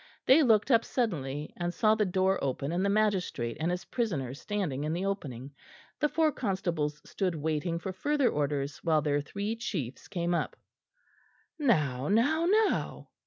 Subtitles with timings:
[0.25, 4.33] They looked up suddenly, and saw the door open and the magistrate and his prisoner
[4.33, 5.51] standing in the opening.
[5.99, 10.55] The four constables stood waiting for further orders while their three chiefs came up.
[11.59, 13.09] "Now, now, now!"